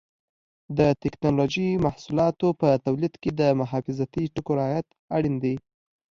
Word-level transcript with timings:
د 0.77 0.79
ټېکنالوجۍ 1.01 1.69
محصولاتو 1.85 2.47
په 2.59 2.67
تولید 2.85 3.13
کې 3.21 3.31
د 3.39 3.41
حفاظتي 3.71 4.23
ټکو 4.33 4.51
رعایت 4.59 4.87
اړین 5.15 5.35
دی. 5.43 5.55